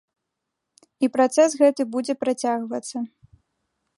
І 1.07 1.09
працэс 1.17 1.49
гэты 1.61 1.81
будзе 1.97 2.13
працягвацца. 2.23 2.97